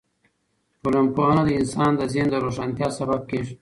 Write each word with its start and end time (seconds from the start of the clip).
ټولنپوهنه 0.81 1.41
د 1.45 1.49
انسان 1.59 1.91
د 1.97 2.01
ذهن 2.13 2.27
د 2.31 2.35
روښانتیا 2.45 2.87
سبب 2.99 3.21
کیږي. 3.29 3.53